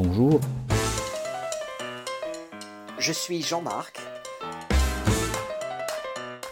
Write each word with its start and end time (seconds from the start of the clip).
Bonjour. 0.00 0.38
Je 3.00 3.12
suis 3.12 3.42
Jean-Marc. 3.42 3.98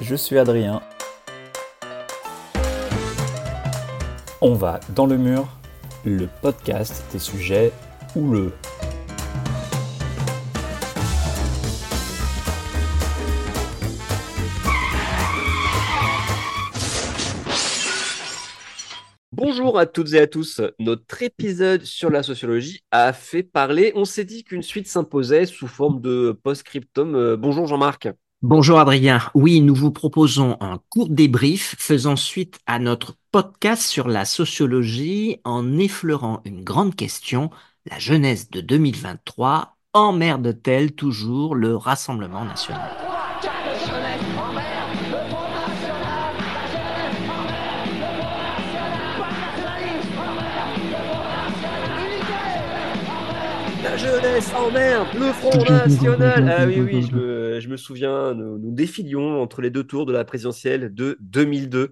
Je 0.01 0.17
suis 0.17 0.37
Adrien. 0.37 0.83
On 4.41 4.55
va 4.55 4.81
dans 4.89 5.07
le 5.07 5.17
mur, 5.17 5.47
le 6.05 6.27
podcast 6.43 7.05
des 7.13 7.21
sujets 7.21 7.71
houleux. 8.17 8.53
Bonjour 19.37 19.79
à 19.79 19.85
toutes 19.85 20.15
et 20.15 20.21
à 20.21 20.27
tous. 20.27 20.63
Notre 20.79 21.23
épisode 21.23 21.83
sur 21.83 22.09
la 22.09 22.23
sociologie 22.23 22.81
a 22.91 23.13
fait 23.13 23.43
parler. 23.43 23.93
On 23.95 24.07
s'est 24.07 24.25
dit 24.25 24.45
qu'une 24.45 24.63
suite 24.63 24.89
s'imposait 24.89 25.45
sous 25.45 25.67
forme 25.69 26.01
de 26.01 26.35
post-scriptum. 26.43 27.15
Euh, 27.15 27.37
bonjour 27.37 27.67
Jean-Marc. 27.67 28.09
Bonjour 28.41 28.79
Adrien. 28.79 29.21
Oui, 29.35 29.61
nous 29.61 29.75
vous 29.75 29.91
proposons 29.91 30.57
un 30.61 30.81
court 30.89 31.11
débrief 31.11 31.77
faisant 31.79 32.17
suite 32.17 32.61
à 32.65 32.79
notre 32.79 33.17
podcast 33.31 33.83
sur 33.83 34.09
la 34.09 34.25
sociologie 34.25 35.37
en 35.45 35.77
effleurant 35.77 36.41
une 36.47 36.65
grande 36.65 36.97
question, 36.97 37.51
la 37.91 37.99
jeunesse 37.99 38.49
de 38.49 38.63
2023 38.63 39.77
emmerde-t-elle 39.93 40.93
toujours 40.93 41.55
le 41.55 41.77
Rassemblement 41.77 42.47
national 42.47 43.06
La 53.97 54.03
jeunesse 54.03 54.53
emmerde 54.53 55.09
le 55.15 55.33
Front 55.33 55.65
National. 55.71 56.55
Ah 56.55 56.67
oui, 56.67 56.81
oui, 56.81 57.03
je 57.03 57.67
me, 57.67 57.77
souviens, 57.79 58.35
nous, 58.35 58.59
nous, 58.59 58.71
défilions 58.71 59.41
entre 59.41 59.63
les 59.63 59.71
deux 59.71 59.85
tours 59.85 60.05
de 60.05 60.13
la 60.13 60.23
présidentielle 60.27 60.93
de 60.93 61.17
2002 61.21 61.91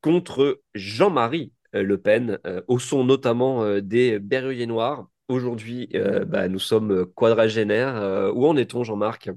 contre 0.00 0.62
Jean-Marie 0.74 1.52
euh, 1.76 1.84
Le 1.84 1.96
Pen, 1.96 2.40
euh, 2.44 2.60
au 2.66 2.80
son 2.80 3.04
notamment 3.04 3.62
euh, 3.62 3.80
des 3.80 4.18
Berruyers 4.18 4.66
Noirs. 4.66 5.06
Aujourd'hui, 5.28 5.88
bah, 6.26 6.48
nous 6.48 6.58
sommes 6.58 7.06
quadragénaires. 7.14 8.32
où 8.34 8.46
en 8.48 8.56
est-on, 8.56 8.82
Jean-Marc? 8.82 9.30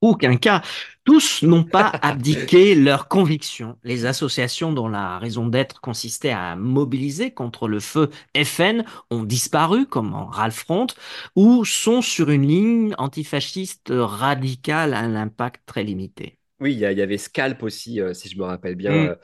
Aucun 0.00 0.36
cas. 0.36 0.62
Tous 1.04 1.42
n'ont 1.42 1.64
pas 1.64 1.86
abdiqué 2.02 2.74
leurs 2.74 3.08
convictions. 3.08 3.76
Les 3.82 4.04
associations 4.06 4.72
dont 4.72 4.88
la 4.88 5.18
raison 5.18 5.46
d'être 5.46 5.80
consistait 5.80 6.30
à 6.30 6.56
mobiliser 6.56 7.30
contre 7.30 7.68
le 7.68 7.80
feu 7.80 8.10
FN 8.36 8.84
ont 9.10 9.22
disparu, 9.22 9.86
comme 9.86 10.14
en 10.14 10.26
Ralph 10.26 10.56
Front, 10.56 10.88
ou 11.36 11.64
sont 11.64 12.02
sur 12.02 12.30
une 12.30 12.46
ligne 12.46 12.94
antifasciste 12.98 13.92
radicale 13.92 14.94
à 14.94 15.06
l'impact 15.08 15.62
très 15.66 15.82
limité. 15.82 16.38
Oui, 16.60 16.72
il 16.74 16.80
y, 16.80 16.84
avait 16.84 17.18
Scalp 17.18 17.62
aussi, 17.62 18.00
euh, 18.00 18.14
si 18.14 18.28
je 18.28 18.36
me 18.36 18.44
rappelle 18.44 18.74
bien. 18.74 18.92
Mm. 18.92 19.08
Euh, 19.08 19.14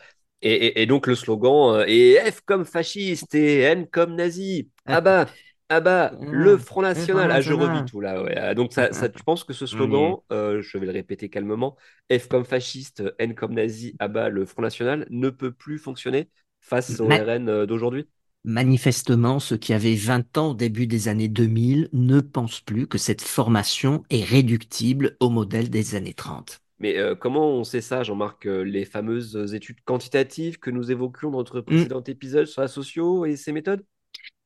et, 0.46 0.86
donc 0.86 1.06
le 1.06 1.14
slogan 1.14 1.84
est 1.86 2.18
euh, 2.18 2.30
F 2.30 2.42
comme 2.44 2.64
fasciste 2.66 3.34
et 3.34 3.60
N 3.60 3.86
comme 3.86 4.14
nazi. 4.14 4.68
Ah 4.84 5.00
bah 5.00 5.26
ah 5.70 5.80
bah, 5.80 6.12
le 6.20 6.58
Front 6.58 6.82
National. 6.82 7.30
Ah, 7.30 7.40
je 7.40 7.52
revis 7.52 7.84
tout 7.84 8.00
là. 8.00 8.22
Ah, 8.36 8.54
donc, 8.54 8.72
ça, 8.72 8.92
ça, 8.92 9.08
tu 9.08 9.22
penses 9.24 9.44
que 9.44 9.52
ce 9.52 9.66
slogan, 9.66 10.16
euh, 10.30 10.60
je 10.60 10.78
vais 10.78 10.86
le 10.86 10.92
répéter 10.92 11.30
calmement, 11.30 11.76
F 12.12 12.28
comme 12.28 12.44
fasciste, 12.44 13.02
N 13.18 13.34
comme 13.34 13.54
nazi, 13.54 13.96
ah 13.98 14.08
bah, 14.08 14.28
le 14.28 14.44
Front 14.44 14.62
National, 14.62 15.06
ne 15.10 15.30
peut 15.30 15.52
plus 15.52 15.78
fonctionner 15.78 16.28
face 16.60 17.00
au 17.00 17.06
RN 17.06 17.48
euh, 17.48 17.66
d'aujourd'hui 17.66 18.06
Manifestement, 18.46 19.38
ceux 19.38 19.56
qui 19.56 19.72
avaient 19.72 19.94
20 19.94 20.36
ans 20.36 20.50
au 20.50 20.54
début 20.54 20.86
des 20.86 21.08
années 21.08 21.28
2000 21.28 21.88
ne 21.94 22.20
pensent 22.20 22.60
plus 22.60 22.86
que 22.86 22.98
cette 22.98 23.22
formation 23.22 24.02
est 24.10 24.22
réductible 24.22 25.16
au 25.20 25.30
modèle 25.30 25.70
des 25.70 25.94
années 25.94 26.12
30. 26.12 26.60
Mais 26.78 26.98
euh, 26.98 27.14
comment 27.14 27.48
on 27.48 27.64
sait 27.64 27.80
ça, 27.80 28.02
Jean-Marc 28.02 28.44
Les 28.44 28.84
fameuses 28.84 29.54
études 29.54 29.80
quantitatives 29.84 30.58
que 30.58 30.70
nous 30.70 30.90
évoquions 30.90 31.30
dans 31.30 31.38
notre 31.38 31.60
mmh. 31.60 31.64
précédent 31.64 32.02
épisode 32.02 32.46
sur 32.46 32.60
la 32.60 32.68
socio 32.68 33.24
et 33.24 33.36
ses 33.36 33.52
méthodes? 33.52 33.82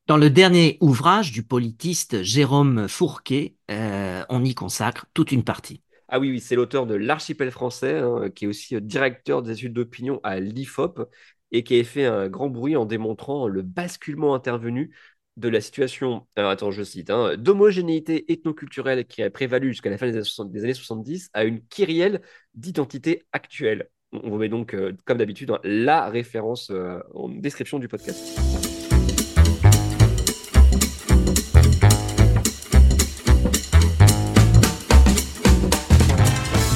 Dans 0.08 0.16
le 0.16 0.30
dernier 0.30 0.78
ouvrage 0.80 1.32
du 1.32 1.42
politiste 1.42 2.22
Jérôme 2.22 2.88
Fourquet, 2.88 3.56
euh, 3.70 4.24
on 4.30 4.42
y 4.42 4.54
consacre 4.54 5.04
toute 5.12 5.32
une 5.32 5.44
partie. 5.44 5.82
Ah 6.08 6.18
oui, 6.18 6.30
oui 6.30 6.40
c'est 6.40 6.56
l'auteur 6.56 6.86
de 6.86 6.94
L'Archipel 6.94 7.50
français, 7.50 7.98
hein, 7.98 8.30
qui 8.34 8.46
est 8.46 8.48
aussi 8.48 8.74
euh, 8.74 8.80
directeur 8.80 9.42
des 9.42 9.52
études 9.52 9.74
d'opinion 9.74 10.18
à 10.22 10.40
l'IFOP 10.40 11.10
et 11.52 11.62
qui 11.62 11.78
a 11.78 11.84
fait 11.84 12.06
un 12.06 12.28
grand 12.28 12.48
bruit 12.48 12.74
en 12.74 12.86
démontrant 12.86 13.48
le 13.48 13.60
basculement 13.60 14.34
intervenu 14.34 14.94
de 15.36 15.48
la 15.48 15.60
situation, 15.60 16.26
attends, 16.36 16.72
je 16.72 16.82
cite, 16.82 17.10
hein, 17.10 17.36
d'homogénéité 17.36 18.32
ethnoculturelle 18.32 19.04
qui 19.04 19.22
a 19.22 19.30
prévalu 19.30 19.68
jusqu'à 19.68 19.90
la 19.90 19.98
fin 19.98 20.10
des 20.10 20.64
années 20.64 20.74
70 20.74 21.30
à 21.32 21.44
une 21.44 21.60
kyrielle 21.68 22.22
d'identité 22.54 23.26
actuelle. 23.32 23.88
On 24.12 24.30
vous 24.30 24.38
met 24.38 24.48
donc, 24.48 24.74
euh, 24.74 24.96
comme 25.04 25.18
d'habitude, 25.18 25.50
hein, 25.50 25.60
la 25.62 26.08
référence 26.08 26.72
en 27.14 27.28
description 27.28 27.78
du 27.78 27.88
podcast. 27.88 28.67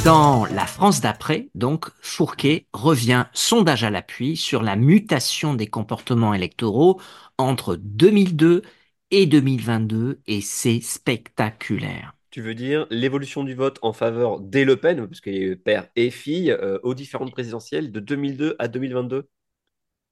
Dans 0.05 0.47
la 0.47 0.67
France 0.67 1.01
d'après, 1.01 1.49
donc, 1.55 1.87
Fourquet 2.01 2.67
revient, 2.73 3.27
sondage 3.35 3.85
à 3.85 3.91
l'appui, 3.91 4.37
sur 4.37 4.65
la 4.65 4.75
mutation 4.75 5.55
des 5.55 5.69
comportements 5.69 6.35
électoraux 6.35 7.01
entre 7.39 7.77
2002 7.77 8.63
et 9.13 9.27
2022, 9.27 10.21
et 10.27 10.41
c'est 10.41 10.81
spectaculaire. 10.81 12.17
Tu 12.31 12.43
veux 12.43 12.57
dire 12.57 12.89
l'évolution 12.91 13.45
du 13.45 13.55
vote 13.55 13.79
en 13.83 13.93
faveur 13.93 14.41
des 14.41 14.65
Le 14.65 14.75
Pen, 14.77 15.07
puisqu'il 15.07 15.35
y 15.35 15.39
a 15.39 15.43
eu 15.43 15.57
père 15.57 15.87
et 15.95 16.11
fille, 16.11 16.51
euh, 16.51 16.81
aux 16.83 16.95
différentes 16.95 17.31
présidentielles 17.31 17.93
de 17.93 18.01
2002 18.01 18.57
à 18.59 18.67
2022 18.67 19.29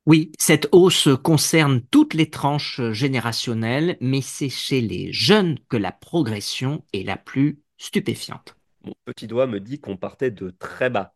oui, 0.07 0.33
cette 0.39 0.67
hausse 0.72 1.09
concerne 1.22 1.83
toutes 1.91 2.15
les 2.15 2.31
tranches 2.31 2.81
générationnelles, 2.91 3.99
mais 4.01 4.22
c'est 4.22 4.49
chez 4.49 4.81
les 4.81 5.12
jeunes 5.12 5.59
que 5.69 5.77
la 5.77 5.93
progression 5.93 6.83
est 6.95 7.05
la 7.05 7.19
plus 7.19 7.61
stupéfiante. 7.77 8.57
Mon 8.84 8.94
petit 9.04 9.26
doigt 9.26 9.46
me 9.46 9.60
dit 9.60 9.80
qu'on 9.80 9.96
partait 9.96 10.30
de 10.30 10.50
très 10.50 10.91
bas. 10.91 11.14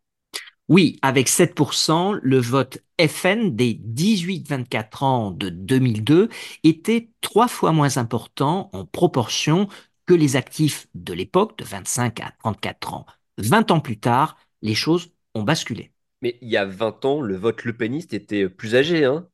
Oui, 0.68 0.98
avec 1.02 1.28
7%, 1.28 2.18
le 2.22 2.38
vote 2.38 2.78
FN 2.98 3.54
des 3.54 3.74
18-24 3.74 5.04
ans 5.04 5.30
de 5.30 5.50
2002 5.50 6.30
était 6.62 7.10
trois 7.20 7.48
fois 7.48 7.72
moins 7.72 7.98
important 7.98 8.70
en 8.72 8.86
proportion 8.86 9.68
que 10.06 10.14
les 10.14 10.36
actifs 10.36 10.86
de 10.94 11.12
l'époque 11.12 11.58
de 11.58 11.64
25 11.64 12.20
à 12.20 12.32
34 12.42 12.94
ans. 12.94 13.06
20 13.38 13.70
ans 13.72 13.80
plus 13.80 13.98
tard, 13.98 14.38
les 14.62 14.74
choses 14.74 15.10
ont 15.34 15.42
basculé. 15.42 15.92
Mais 16.22 16.38
il 16.40 16.48
y 16.48 16.56
a 16.56 16.64
20 16.64 17.04
ans, 17.04 17.20
le 17.20 17.36
vote 17.36 17.64
lepéniste 17.64 18.14
était 18.14 18.48
plus 18.48 18.74
âgé, 18.74 19.04
hein? 19.04 19.28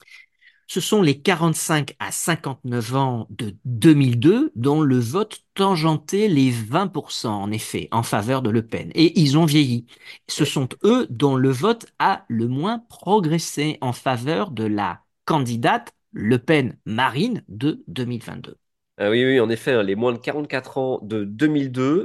Ce 0.71 0.79
sont 0.79 1.03
les 1.03 1.21
45 1.21 1.97
à 1.99 2.13
59 2.13 2.95
ans 2.95 3.27
de 3.31 3.57
2002 3.65 4.53
dont 4.55 4.83
le 4.83 5.01
vote 5.01 5.41
tangentait 5.55 6.29
les 6.29 6.53
20% 6.53 7.27
en 7.27 7.51
effet 7.51 7.89
en 7.91 8.05
faveur 8.05 8.41
de 8.41 8.51
Le 8.51 8.65
Pen. 8.65 8.93
Et 8.95 9.19
ils 9.19 9.37
ont 9.37 9.47
vieilli. 9.47 9.87
Ce 10.29 10.45
sont 10.45 10.69
eux 10.85 11.09
dont 11.11 11.35
le 11.35 11.49
vote 11.51 11.87
a 11.99 12.25
le 12.29 12.47
moins 12.47 12.85
progressé 12.89 13.79
en 13.81 13.93
faveur 13.93 14.53
de 14.53 14.63
la 14.63 15.01
candidate 15.25 15.93
Le 16.13 16.39
Pen 16.39 16.79
Marine 16.85 17.43
de 17.49 17.83
2022. 17.89 18.57
Ah 18.97 19.11
oui, 19.11 19.25
oui, 19.25 19.41
en 19.41 19.51
effet, 19.51 19.73
hein, 19.73 19.83
les 19.83 19.97
moins 19.97 20.13
de 20.13 20.19
44 20.19 20.79
ans 20.79 21.01
de 21.03 21.25
2002 21.25 22.05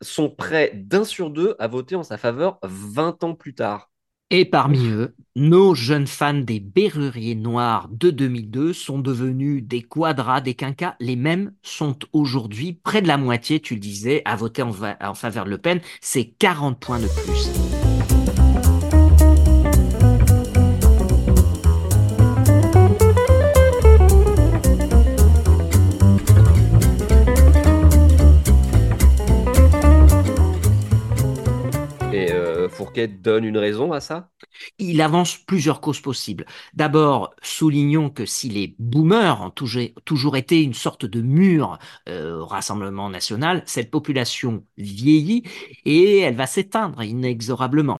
sont 0.00 0.30
près 0.30 0.72
d'un 0.74 1.04
sur 1.04 1.30
deux 1.30 1.54
à 1.60 1.68
voter 1.68 1.94
en 1.94 2.02
sa 2.02 2.18
faveur 2.18 2.58
20 2.64 3.22
ans 3.22 3.34
plus 3.34 3.54
tard. 3.54 3.88
Et 4.30 4.44
parmi 4.44 4.86
eux, 4.88 5.14
nos 5.36 5.74
jeunes 5.74 6.06
fans 6.06 6.34
des 6.34 6.60
Berruriers 6.60 7.34
Noirs 7.34 7.88
de 7.90 8.10
2002 8.10 8.74
sont 8.74 8.98
devenus 8.98 9.64
des 9.64 9.80
quadras, 9.80 10.42
des 10.42 10.52
quinquas. 10.52 10.96
Les 11.00 11.16
mêmes 11.16 11.52
sont 11.62 11.98
aujourd'hui 12.12 12.74
près 12.74 13.00
de 13.00 13.08
la 13.08 13.16
moitié, 13.16 13.58
tu 13.58 13.72
le 13.74 13.80
disais, 13.80 14.20
à 14.26 14.36
voter 14.36 14.60
en, 14.60 14.72
en 15.00 15.14
faveur 15.14 15.46
de 15.46 15.50
Le 15.50 15.58
Pen. 15.58 15.80
C'est 16.02 16.26
40 16.26 16.78
points 16.78 16.98
de 16.98 17.06
plus. 17.06 17.77
Fourquet 32.88 33.08
donne 33.08 33.44
une 33.44 33.58
raison 33.58 33.92
à 33.92 34.00
ça? 34.00 34.30
Il 34.78 35.02
avance 35.02 35.36
plusieurs 35.36 35.80
causes 35.80 36.00
possibles. 36.00 36.46
D'abord, 36.74 37.34
soulignons 37.42 38.08
que 38.08 38.24
si 38.24 38.48
les 38.48 38.74
boomers 38.78 39.42
ont 39.42 39.50
toujours 39.50 40.36
été 40.36 40.62
une 40.62 40.74
sorte 40.74 41.04
de 41.04 41.20
mur 41.20 41.78
euh, 42.08 42.38
au 42.38 42.46
Rassemblement 42.46 43.10
national, 43.10 43.62
cette 43.66 43.90
population 43.90 44.64
vieillit 44.78 45.42
et 45.84 46.20
elle 46.20 46.34
va 46.34 46.46
s'éteindre 46.46 47.02
inexorablement. 47.02 47.98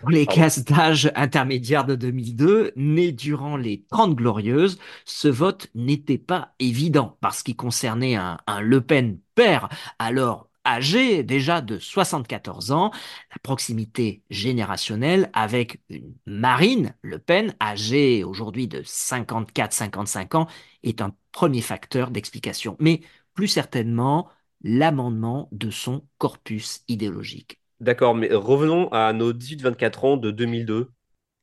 Pour 0.00 0.10
les 0.10 0.26
classes 0.26 0.64
d'âge 0.64 1.12
intermédiaires 1.14 1.84
de 1.84 1.94
2002, 1.94 2.72
nés 2.76 3.12
durant 3.12 3.56
les 3.56 3.84
30 3.90 4.16
glorieuses, 4.16 4.78
ce 5.04 5.28
vote 5.28 5.68
n'était 5.74 6.18
pas 6.18 6.54
évident 6.58 7.16
parce 7.20 7.42
qu'il 7.42 7.56
concernait 7.56 8.16
un, 8.16 8.38
un 8.46 8.60
Le 8.60 8.80
Pen 8.80 9.18
père, 9.34 9.68
alors 9.98 10.49
âgé 10.64 11.22
déjà 11.22 11.60
de 11.60 11.78
74 11.78 12.72
ans, 12.72 12.90
la 13.30 13.38
proximité 13.42 14.22
générationnelle 14.30 15.30
avec 15.32 15.80
une 15.88 16.14
Marine 16.26 16.94
Le 17.02 17.18
Pen, 17.18 17.54
âgée 17.60 18.24
aujourd'hui 18.24 18.68
de 18.68 18.82
54-55 18.82 20.36
ans, 20.36 20.46
est 20.82 21.00
un 21.00 21.14
premier 21.32 21.62
facteur 21.62 22.10
d'explication. 22.10 22.76
Mais 22.78 23.00
plus 23.34 23.48
certainement, 23.48 24.28
l'amendement 24.62 25.48
de 25.52 25.70
son 25.70 26.04
corpus 26.18 26.82
idéologique. 26.88 27.60
D'accord, 27.80 28.14
mais 28.14 28.28
revenons 28.32 28.88
à 28.92 29.12
nos 29.12 29.32
18-24 29.32 30.06
ans 30.06 30.16
de 30.16 30.30
2002. 30.30 30.90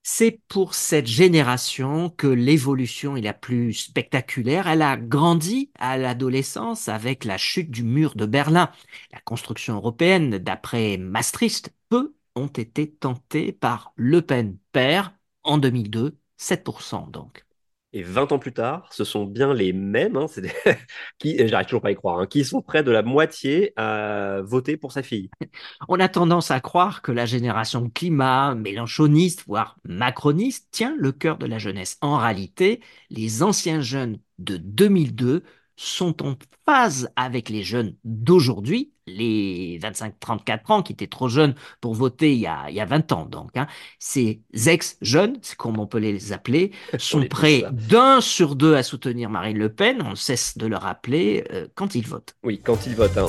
C'est 0.09 0.39
pour 0.47 0.73
cette 0.73 1.05
génération 1.05 2.09
que 2.09 2.27
l'évolution 2.27 3.17
est 3.17 3.21
la 3.21 3.33
plus 3.33 3.73
spectaculaire. 3.73 4.65
Elle 4.67 4.81
a 4.81 4.95
grandi 4.95 5.69
à 5.77 5.97
l'adolescence 5.97 6.87
avec 6.87 7.25
la 7.25 7.37
chute 7.37 7.69
du 7.69 7.83
mur 7.83 8.15
de 8.15 8.25
Berlin. 8.25 8.71
La 9.11 9.19
construction 9.19 9.75
européenne, 9.75 10.37
d'après 10.37 10.97
Maastricht, 10.97 11.73
peu 11.89 12.15
ont 12.35 12.47
été 12.47 12.89
tentées 12.89 13.51
par 13.51 13.91
Le 13.97 14.21
Pen 14.21 14.57
père 14.71 15.13
en 15.43 15.57
2002, 15.57 16.17
7% 16.39 17.11
donc. 17.11 17.46
Et 17.93 18.03
20 18.03 18.33
ans 18.33 18.39
plus 18.39 18.51
tard, 18.51 18.89
ce 18.91 19.05
sont 19.05 19.25
bien 19.25 19.53
les 19.53 19.71
mêmes, 19.71 20.17
hein, 20.17 20.25
qui, 21.19 21.37
j'arrive 21.47 21.67
toujours 21.67 21.81
pas 21.81 21.87
à 21.87 21.91
y 21.91 21.95
croire, 21.95 22.19
hein, 22.19 22.25
qui 22.27 22.43
sont 22.43 22.61
près 22.61 22.83
de 22.83 22.91
la 22.91 23.01
moitié 23.01 23.71
à 23.77 24.41
voter 24.43 24.75
pour 24.75 24.91
sa 24.91 25.03
fille. 25.03 25.29
On 25.87 25.99
a 25.99 26.09
tendance 26.09 26.51
à 26.51 26.59
croire 26.59 27.01
que 27.01 27.13
la 27.13 27.25
génération 27.25 27.89
climat, 27.89 28.55
mélanchoniste, 28.55 29.45
voire 29.47 29.77
macroniste, 29.85 30.67
tient 30.71 30.95
le 30.99 31.13
cœur 31.13 31.37
de 31.37 31.45
la 31.45 31.59
jeunesse. 31.59 31.97
En 32.01 32.17
réalité, 32.17 32.81
les 33.09 33.41
anciens 33.41 33.79
jeunes 33.79 34.19
de 34.37 34.57
2002 34.57 35.43
sont 35.77 36.25
en 36.25 36.35
phase 36.65 37.09
avec 37.15 37.49
les 37.49 37.63
jeunes 37.63 37.95
d'aujourd'hui, 38.03 38.91
les 39.05 39.79
25-34 39.81 40.71
ans 40.73 40.83
qui 40.83 40.91
étaient 40.91 41.07
trop 41.07 41.29
jeunes 41.29 41.55
pour 41.79 41.93
voter 41.93 42.33
il 42.33 42.39
y 42.39 42.47
a, 42.47 42.65
il 42.69 42.75
y 42.75 42.81
a 42.81 42.85
20 42.85 43.11
ans. 43.13 43.25
Donc, 43.25 43.55
hein. 43.55 43.67
ces 43.99 44.41
ex-jeunes, 44.65 45.37
c'est 45.41 45.55
comme 45.55 45.79
on 45.79 45.87
peut 45.87 45.99
les 45.99 46.33
appeler, 46.33 46.71
sont 46.97 47.25
prêts 47.27 47.63
d'un 47.71 48.19
sur 48.19 48.55
deux 48.55 48.75
à 48.75 48.83
soutenir 48.83 49.29
Marine 49.29 49.57
Le 49.57 49.71
Pen. 49.71 50.01
On 50.01 50.15
cesse 50.15 50.57
de 50.57 50.67
le 50.67 50.75
rappeler 50.75 51.45
euh, 51.53 51.67
quand 51.75 51.95
ils 51.95 52.05
votent. 52.05 52.35
Oui, 52.43 52.59
quand 52.61 52.85
ils 52.85 52.95
votent. 52.95 53.17
Hein. 53.17 53.27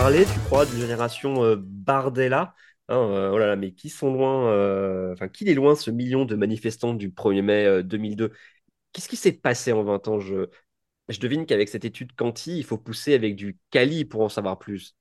Parler, 0.00 0.24
tu 0.32 0.38
crois, 0.46 0.64
d'une 0.64 0.78
génération 0.78 1.42
euh, 1.42 1.56
Bardella 1.58 2.54
hein, 2.86 2.96
euh, 2.96 3.30
oh 3.32 3.38
là 3.38 3.48
là, 3.48 3.56
mais 3.56 3.72
qui 3.72 3.88
sont 3.88 4.12
loin, 4.12 4.46
euh, 4.46 5.12
enfin, 5.12 5.26
qui 5.26 5.48
est 5.48 5.54
loin 5.54 5.74
ce 5.74 5.90
million 5.90 6.24
de 6.24 6.36
manifestants 6.36 6.94
du 6.94 7.10
1er 7.10 7.42
mai 7.42 7.82
2002 7.82 8.30
Qu'est-ce 8.92 9.08
qui 9.08 9.16
s'est 9.16 9.32
passé 9.32 9.72
en 9.72 9.82
20 9.82 10.06
ans? 10.06 10.20
Je, 10.20 10.46
je 11.08 11.18
devine 11.18 11.46
qu'avec 11.46 11.68
cette 11.68 11.84
étude 11.84 12.12
Canty, 12.14 12.58
il 12.58 12.62
faut 12.62 12.78
pousser 12.78 13.12
avec 13.12 13.34
du 13.34 13.58
Cali 13.72 14.04
pour 14.04 14.20
en 14.20 14.28
savoir 14.28 14.60
plus. 14.60 14.94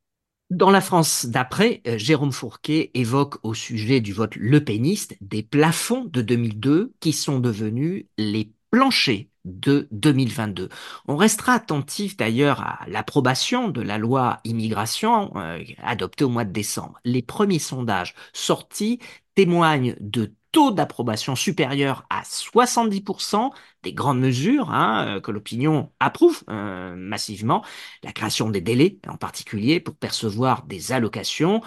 Dans 0.49 0.71
la 0.71 0.81
France 0.81 1.27
d'après, 1.27 1.81
Jérôme 1.85 2.31
Fourquet 2.31 2.89
évoque 2.95 3.35
au 3.43 3.53
sujet 3.53 4.01
du 4.01 4.13
vote 4.13 4.35
lepéniste 4.35 5.15
des 5.21 5.43
plafonds 5.43 6.05
de 6.05 6.23
2002 6.23 6.93
qui 6.99 7.13
sont 7.13 7.39
devenus 7.39 8.07
les 8.17 8.51
planchers 8.71 9.27
de 9.47 9.87
2022. 9.91 10.69
On 11.07 11.15
restera 11.15 11.53
attentif 11.53 12.17
d'ailleurs 12.17 12.61
à 12.61 12.79
l'approbation 12.87 13.69
de 13.69 13.81
la 13.81 13.97
loi 13.97 14.39
immigration 14.43 15.31
euh, 15.35 15.63
adoptée 15.81 16.23
au 16.23 16.29
mois 16.29 16.45
de 16.45 16.51
décembre. 16.51 16.99
Les 17.05 17.21
premiers 17.21 17.59
sondages 17.59 18.13
sortis 18.33 18.99
témoignent 19.35 19.95
de 19.99 20.33
taux 20.51 20.71
d'approbation 20.71 21.35
supérieur 21.35 22.05
à 22.09 22.23
70% 22.23 23.51
des 23.83 23.93
grandes 23.93 24.19
mesures 24.19 24.71
hein, 24.71 25.17
euh, 25.17 25.21
que 25.21 25.31
l'opinion 25.31 25.91
approuve 25.99 26.43
euh, 26.49 26.95
massivement, 26.95 27.63
la 28.03 28.11
création 28.11 28.49
des 28.49 28.61
délais 28.61 28.99
en 29.07 29.17
particulier 29.17 29.79
pour 29.79 29.95
percevoir 29.95 30.63
des 30.63 30.91
allocations, 30.91 31.61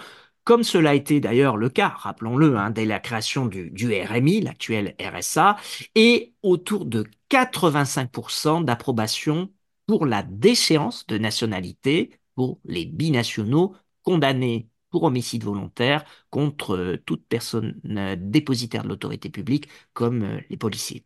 comme 0.51 0.63
cela 0.65 0.89
a 0.89 0.93
été 0.95 1.21
d'ailleurs 1.21 1.55
le 1.55 1.69
cas, 1.69 1.87
rappelons-le, 1.87 2.57
hein, 2.57 2.71
dès 2.71 2.83
la 2.83 2.99
création 2.99 3.45
du, 3.45 3.71
RMI, 4.03 4.41
l'actuel 4.41 4.95
RSA, 4.99 5.55
et 5.95 6.33
autour 6.43 6.83
de 6.83 7.05
85% 7.29 8.59
d'approbation 8.59 9.49
pour 9.85 10.05
la 10.05 10.23
déchéance 10.23 11.07
de 11.07 11.17
nationalité 11.17 12.09
pour 12.35 12.59
les 12.65 12.85
binationaux 12.85 13.77
condamnés 14.03 14.67
pour 14.89 15.03
homicide 15.03 15.45
volontaire 15.45 16.03
contre 16.29 16.75
euh, 16.75 16.97
toute 16.97 17.25
personne 17.29 17.79
euh, 17.85 18.17
dépositaire 18.19 18.83
de 18.83 18.89
l'autorité 18.89 19.29
publique 19.29 19.69
comme 19.93 20.23
euh, 20.23 20.41
les 20.49 20.57
policiers. 20.57 21.05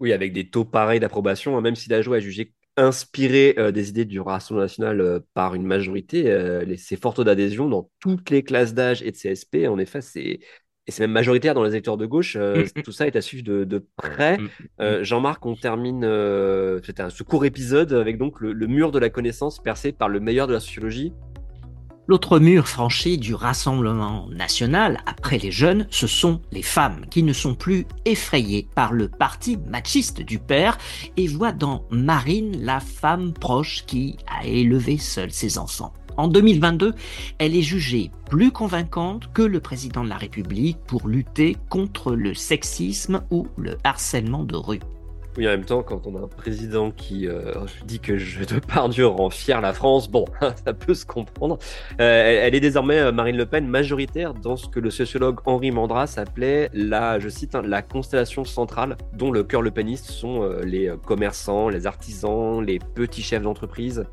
Oui, 0.00 0.12
avec 0.12 0.34
des 0.34 0.50
taux 0.50 0.66
pareils 0.66 1.00
d'approbation, 1.00 1.56
hein, 1.56 1.62
même 1.62 1.76
si 1.76 1.88
la 1.88 2.02
joie 2.02 2.16
a 2.16 2.20
jugé 2.20 2.52
inspiré 2.76 3.54
des 3.72 3.88
idées 3.90 4.04
du 4.04 4.20
Rassemblement 4.20 4.64
national 4.64 5.20
par 5.34 5.54
une 5.54 5.66
majorité, 5.66 6.24
c'est 6.78 7.00
fort 7.00 7.14
taux 7.14 7.24
d'adhésion 7.24 7.68
dans 7.68 7.90
toutes 8.00 8.30
les 8.30 8.42
classes 8.42 8.74
d'âge 8.74 9.02
et 9.02 9.10
de 9.10 9.16
CSP. 9.16 9.68
En 9.68 9.78
effet, 9.78 10.00
c'est 10.00 10.40
et 10.90 10.92
c'est 10.92 11.04
même 11.04 11.12
majoritaire 11.12 11.54
dans 11.54 11.62
les 11.62 11.70
électeurs 11.70 11.96
de 11.96 12.04
gauche. 12.04 12.36
Euh, 12.36 12.64
mm, 12.64 12.80
mm. 12.80 12.82
Tout 12.82 12.90
ça 12.90 13.06
est 13.06 13.14
à 13.14 13.20
suivre 13.20 13.44
de, 13.44 13.86
près. 13.96 14.38
Mm, 14.38 14.48
euh, 14.80 15.04
Jean-Marc, 15.04 15.46
on 15.46 15.54
termine 15.54 16.02
euh, 16.04 16.80
un, 16.98 17.10
ce 17.10 17.22
court 17.22 17.44
épisode 17.44 17.92
avec 17.92 18.18
donc 18.18 18.40
le, 18.40 18.66
mur 18.66 18.90
de 18.90 18.98
la 18.98 19.08
connaissance 19.08 19.62
percé 19.62 19.92
par 19.92 20.08
le 20.08 20.18
meilleur 20.18 20.48
de 20.48 20.52
la 20.52 20.58
sociologie. 20.58 21.12
L'autre 22.10 22.40
mur 22.40 22.66
franchi 22.66 23.18
du 23.18 23.36
Rassemblement 23.36 24.26
national, 24.30 24.98
après 25.06 25.38
les 25.38 25.52
jeunes, 25.52 25.86
ce 25.90 26.08
sont 26.08 26.40
les 26.50 26.64
femmes 26.64 27.06
qui 27.08 27.22
ne 27.22 27.32
sont 27.32 27.54
plus 27.54 27.86
effrayées 28.04 28.66
par 28.74 28.92
le 28.92 29.06
parti 29.06 29.56
machiste 29.68 30.20
du 30.20 30.40
père 30.40 30.76
et 31.16 31.28
voient 31.28 31.52
dans 31.52 31.84
Marine 31.92 32.64
la 32.64 32.80
femme 32.80 33.32
proche 33.32 33.84
qui 33.86 34.16
a 34.26 34.44
élevé 34.44 34.98
seule 34.98 35.30
ses 35.30 35.56
enfants. 35.56 35.92
En 36.16 36.26
2022, 36.26 36.94
elle 37.38 37.54
est 37.54 37.62
jugée 37.62 38.10
plus 38.28 38.50
convaincante 38.50 39.32
que 39.32 39.42
le 39.42 39.60
président 39.60 40.02
de 40.02 40.08
la 40.08 40.16
République 40.16 40.78
pour 40.88 41.06
lutter 41.06 41.56
contre 41.68 42.16
le 42.16 42.34
sexisme 42.34 43.22
ou 43.30 43.46
le 43.56 43.78
harcèlement 43.84 44.42
de 44.42 44.56
rue. 44.56 44.80
Oui, 45.36 45.46
en 45.46 45.50
même 45.50 45.64
temps, 45.64 45.84
quand 45.84 46.08
on 46.08 46.16
a 46.16 46.20
un 46.20 46.26
président 46.26 46.90
qui 46.90 47.28
euh, 47.28 47.52
dit 47.84 48.00
que 48.00 48.16
je 48.16 48.40
de 48.40 48.88
Dieu 48.88 49.06
rend 49.06 49.30
fier 49.30 49.60
la 49.60 49.72
France, 49.72 50.10
bon, 50.10 50.24
ça 50.64 50.74
peut 50.74 50.94
se 50.94 51.06
comprendre. 51.06 51.58
Euh, 52.00 52.40
elle, 52.42 52.54
est 52.54 52.60
désormais, 52.60 52.98
euh, 52.98 53.12
Marine 53.12 53.36
Le 53.36 53.46
Pen, 53.46 53.66
majoritaire 53.68 54.34
dans 54.34 54.56
ce 54.56 54.66
que 54.66 54.80
le 54.80 54.90
sociologue 54.90 55.38
Henri 55.46 55.70
Mandras 55.70 56.14
appelait 56.16 56.68
la, 56.72 57.20
je 57.20 57.28
cite, 57.28 57.54
hein, 57.54 57.62
la 57.64 57.80
constellation 57.80 58.44
centrale, 58.44 58.96
dont 59.14 59.30
le 59.30 59.44
cœur 59.44 59.62
le 59.62 59.70
peniste 59.70 60.06
sont 60.06 60.42
les 60.64 60.92
commerçants, 61.06 61.68
les 61.68 61.86
artisans, 61.86 62.64
les 62.64 62.78
petits 62.78 63.22
chefs 63.22 63.42
d'entreprise, 63.42 64.04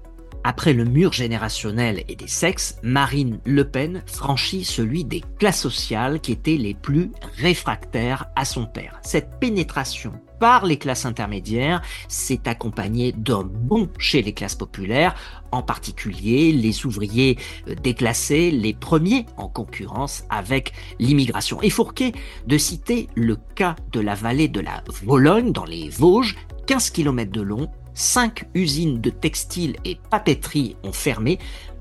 après 0.47 0.71
le 0.71 0.85
mur 0.85 1.11
générationnel 1.11 2.05
et 2.07 2.15
des 2.15 2.29
sexes, 2.29 2.77
Marine 2.81 3.41
Le 3.43 3.69
Pen 3.69 4.01
franchit 4.05 4.63
celui 4.63 5.03
des 5.03 5.21
classes 5.39 5.59
sociales 5.59 6.21
qui 6.21 6.31
étaient 6.31 6.55
les 6.55 6.73
plus 6.73 7.11
réfractaires 7.35 8.27
à 8.37 8.45
son 8.45 8.65
père. 8.65 8.97
Cette 9.03 9.41
pénétration 9.41 10.13
par 10.39 10.65
les 10.65 10.77
classes 10.77 11.05
intermédiaires 11.05 11.81
s'est 12.07 12.47
accompagnée 12.47 13.11
d'un 13.11 13.43
bond 13.43 13.89
chez 13.99 14.21
les 14.21 14.31
classes 14.31 14.55
populaires, 14.55 15.15
en 15.51 15.63
particulier 15.63 16.53
les 16.53 16.85
ouvriers 16.85 17.37
euh, 17.67 17.75
déclassés, 17.75 18.49
les 18.49 18.73
premiers 18.73 19.25
en 19.35 19.49
concurrence 19.49 20.23
avec 20.29 20.71
l'immigration. 20.97 21.61
Et 21.61 21.69
Fourquet 21.69 22.13
de 22.45 22.57
citer 22.57 23.09
le 23.15 23.35
cas 23.35 23.75
de 23.91 23.99
la 23.99 24.15
vallée 24.15 24.47
de 24.47 24.61
la 24.61 24.81
Vologne 25.03 25.51
dans 25.51 25.65
les 25.65 25.89
Vosges, 25.89 26.37
15 26.67 26.91
km 26.91 27.31
de 27.33 27.41
long, 27.41 27.69
cinq 27.97 28.47
usines 28.53 29.01
de 29.01 29.09
textiles 29.09 29.75
et 29.85 29.97
papeterie 30.09 30.75
ont 30.83 30.91
fermé, 30.91 31.39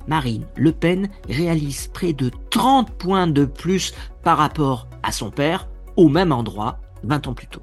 Marine 0.09 0.47
Le 0.57 0.73
Pen 0.73 1.09
réalise 1.29 1.89
près 1.89 2.13
de 2.13 2.31
30 2.51 2.91
points 2.93 3.27
de 3.27 3.45
plus 3.45 3.95
par 4.23 4.39
rapport 4.39 4.89
à 5.03 5.13
son 5.13 5.31
père 5.31 5.69
au 5.97 6.09
même 6.09 6.33
endroit 6.33 6.79
20 7.03 7.27
ans 7.29 7.35
plus 7.35 7.49
tôt. 7.49 7.63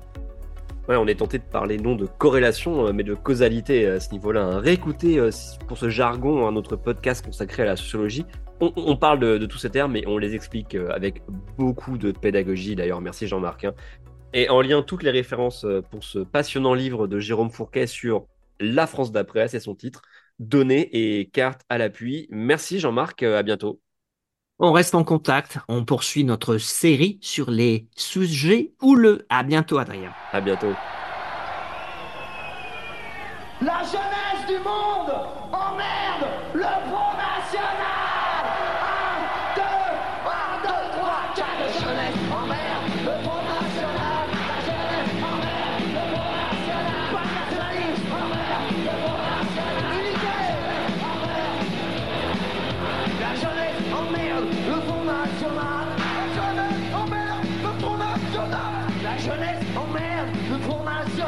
On 0.90 1.08
est 1.08 1.16
tenté 1.16 1.38
de 1.38 1.44
parler 1.44 1.78
non 1.78 1.96
de 1.96 2.06
corrélation, 2.06 2.88
euh, 2.88 2.94
mais 2.94 3.04
de 3.04 3.14
causalité 3.14 3.88
à 3.88 4.00
ce 4.02 4.12
niveau-là. 4.12 4.60
Réécoutez 4.60 5.18
euh, 5.18 5.32
pour 5.68 5.78
ce 5.78 5.90
jargon 5.90 6.46
un 6.46 6.58
autre 6.58 6.76
podcast 6.76 7.26
consacré 7.26 7.64
à 7.64 7.66
la 7.66 7.76
sociologie 7.78 8.26
on, 8.60 8.96
parle 8.96 9.20
de, 9.20 9.46
tous 9.46 9.58
ces 9.58 9.70
termes, 9.70 9.94
mais 9.94 10.04
on 10.08 10.18
les 10.18 10.36
explique 10.36 10.76
euh, 10.76 10.90
avec 10.92 11.22
beaucoup 11.58 11.98
de 11.98 12.12
pédagogie. 12.12 12.76
D'ailleurs, 12.76 13.02
merci 13.02 13.28
Jean-Marc. 13.28 13.66
Hein. 13.66 13.74
Et 14.34 14.50
en 14.50 14.62
lien 14.62 14.82
toutes 14.82 15.04
les 15.04 15.12
références 15.12 15.66
euh, 15.66 15.82
pour 15.82 16.04
ce 16.04 16.20
passionnant 16.20 16.74
livre 16.74 17.08
de 17.08 17.20
Jérôme 17.20 17.50
Fourquet 17.50 17.88
sur 17.88 18.26
la 18.64 18.88
France 18.88 19.12
d'après, 19.12 19.48
c'est 19.48 19.60
son 19.60 19.76
titre, 19.76 20.02
Données 20.40 20.90
et 20.94 21.30
cartes 21.30 21.62
à 21.70 21.78
l'appui. 21.78 22.28
Merci 22.32 22.80
Jean-Marc, 22.80 23.22
euh, 23.22 23.38
à 23.38 23.44
bientôt. 23.44 23.80
On 24.60 24.72
reste 24.72 24.96
en 24.96 25.04
contact, 25.04 25.60
on 25.68 25.84
poursuit 25.86 26.24
notre 26.24 26.58
série 26.58 27.20
sur 27.22 27.52
les 27.52 27.88
sujets 27.96 28.74
houleux. 28.82 29.26
À 29.30 29.44
bientôt 29.44 29.78
Adrien. 29.78 30.14
À 30.32 30.42
bientôt. 30.42 30.74
La 33.62 33.84
jeunesse 33.84 34.48
du 34.48 34.58
monde 34.58 34.93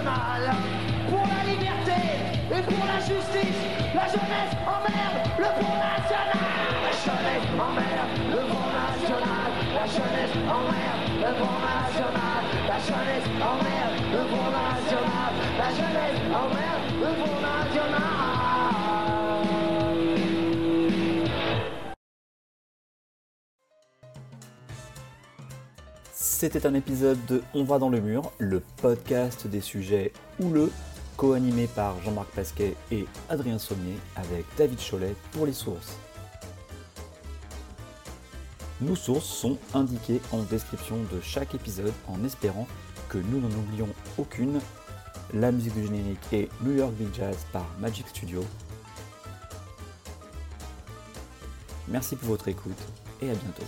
Pour 0.05 1.25
la 1.25 1.49
liberté 1.49 1.97
et 2.51 2.61
pour 2.61 2.85
la 2.85 2.99
justice, 2.99 3.57
la 3.95 4.05
jeunesse 4.05 4.53
emmerde 4.69 5.17
le 5.39 5.45
Front 5.45 5.77
National. 5.81 6.37
La 6.85 6.93
jeunesse 6.93 7.47
emmerde 7.57 8.13
le 8.29 8.41
Front 8.45 8.69
National. 8.69 9.49
La 9.73 9.85
jeunesse 9.87 10.35
emmerde 10.45 11.09
le 11.21 11.33
Front 11.41 11.59
National. 11.65 12.41
La 12.67 12.77
jeunesse 12.85 13.29
emmerde 13.41 13.97
le 14.11 14.21
Front 14.29 14.51
National. 14.53 15.31
La 15.57 15.69
jeunesse 15.73 16.21
emmerde 16.29 16.85
le 17.01 17.07
Front 17.23 17.41
National. 17.41 17.54
C'était 26.45 26.67
un 26.67 26.75
épisode 26.75 27.17
de 27.25 27.41
On 27.55 27.63
va 27.63 27.79
dans 27.79 27.89
le 27.89 27.99
mur, 27.99 28.31
le 28.37 28.59
podcast 28.59 29.47
des 29.47 29.61
sujets 29.61 30.13
houleux 30.39 30.71
co-animé 31.17 31.65
par 31.65 31.99
Jean-Marc 32.03 32.29
Pasquet 32.35 32.75
et 32.91 33.07
Adrien 33.29 33.57
Sommier 33.57 33.95
avec 34.15 34.45
David 34.55 34.77
Cholet 34.77 35.15
pour 35.31 35.47
les 35.47 35.53
sources. 35.53 35.97
Nos 38.79 38.95
sources 38.95 39.25
sont 39.25 39.57
indiquées 39.73 40.21
en 40.31 40.43
description 40.43 40.97
de 41.11 41.19
chaque 41.19 41.55
épisode 41.55 41.93
en 42.07 42.23
espérant 42.23 42.67
que 43.09 43.17
nous 43.17 43.39
n'en 43.39 43.49
oublions 43.49 43.89
aucune. 44.19 44.59
La 45.33 45.51
musique 45.51 45.73
du 45.73 45.81
générique 45.81 46.31
est 46.31 46.49
New 46.61 46.73
York 46.75 46.93
Big 46.93 47.11
Jazz 47.15 47.37
par 47.51 47.65
Magic 47.79 48.07
Studio. 48.09 48.45
Merci 51.87 52.15
pour 52.15 52.29
votre 52.29 52.49
écoute 52.49 52.77
et 53.19 53.31
à 53.31 53.33
bientôt. 53.33 53.65